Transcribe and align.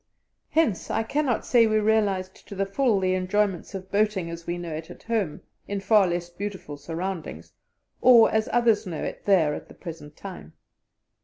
Hence 0.49 0.89
I 0.89 1.03
cannot 1.03 1.45
say 1.45 1.67
we 1.67 1.77
realized 1.79 2.47
to 2.47 2.55
the 2.55 2.65
full 2.65 2.99
the 2.99 3.13
enjoyments 3.13 3.75
of 3.75 3.91
boating 3.91 4.31
as 4.31 4.47
we 4.47 4.57
know 4.57 4.73
it 4.73 4.89
at 4.89 5.03
home 5.03 5.41
in 5.67 5.79
far 5.79 6.07
less 6.07 6.27
beautiful 6.31 6.75
surroundings, 6.75 7.53
or 8.01 8.31
as 8.31 8.49
others 8.51 8.87
know 8.87 9.03
it 9.03 9.25
there 9.25 9.53
at 9.53 9.67
the 9.67 9.75
present 9.75 10.17
time. 10.17 10.53